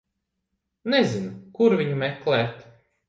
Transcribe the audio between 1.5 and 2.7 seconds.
kur viņu meklēt.